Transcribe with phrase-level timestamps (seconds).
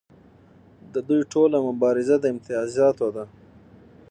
[0.93, 3.25] د دوی ټوله مبارزه د امتیازاتو ده.